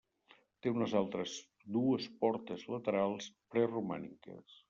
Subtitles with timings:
[0.65, 1.33] Té unes altres
[1.75, 4.59] dues portes laterals preromàniques.